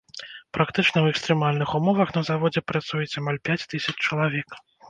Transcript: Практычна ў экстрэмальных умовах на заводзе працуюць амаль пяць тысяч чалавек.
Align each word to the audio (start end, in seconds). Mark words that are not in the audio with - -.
Практычна 0.57 0.95
ў 1.01 1.07
экстрэмальных 1.15 1.75
умовах 1.81 2.15
на 2.17 2.23
заводзе 2.31 2.65
працуюць 2.73 3.17
амаль 3.23 3.41
пяць 3.51 3.63
тысяч 3.75 3.95
чалавек. 4.09 4.61